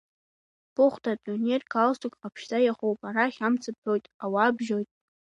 [0.73, 4.89] Быхәда апионер галстук ҟаԥшьӡа иахоуп, арахь амц бҳәоит, ауаа бжьоит!